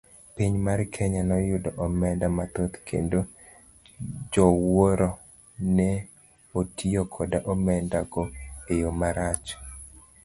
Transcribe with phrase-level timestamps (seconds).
[0.35, 3.19] Piny mar Kenya noyudo omenda mathoth kendo
[4.31, 5.09] jowuoro
[5.75, 8.23] neotiyo koda omenda go
[8.73, 9.45] eyo marach.